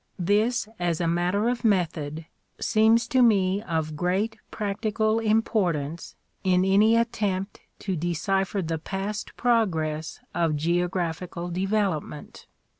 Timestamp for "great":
3.95-4.39